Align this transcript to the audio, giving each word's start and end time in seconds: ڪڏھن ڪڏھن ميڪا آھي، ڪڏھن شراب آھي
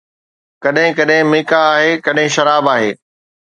ڪڏھن 0.63 0.87
ڪڏھن 0.97 1.21
ميڪا 1.31 1.61
آھي، 1.75 1.89
ڪڏھن 2.05 2.27
شراب 2.35 2.65
آھي 2.73 2.89